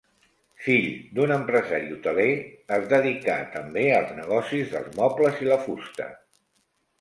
[0.67, 0.85] Fill
[1.17, 2.29] d'un empresari hoteler,
[2.77, 6.11] es dedicà també als negocis dels mobles i la fusta.